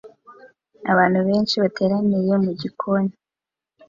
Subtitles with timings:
[0.91, 3.13] Abantu benshi bateraniye mu gikoni